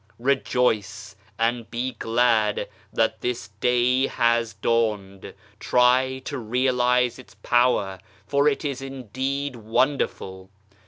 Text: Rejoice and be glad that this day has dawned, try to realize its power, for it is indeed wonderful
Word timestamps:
Rejoice 0.17 1.15
and 1.37 1.69
be 1.69 1.91
glad 1.91 2.67
that 2.91 3.21
this 3.21 3.49
day 3.59 4.07
has 4.07 4.55
dawned, 4.55 5.35
try 5.59 6.23
to 6.25 6.39
realize 6.39 7.19
its 7.19 7.35
power, 7.43 7.99
for 8.25 8.47
it 8.47 8.65
is 8.65 8.81
indeed 8.81 9.55
wonderful 9.55 10.49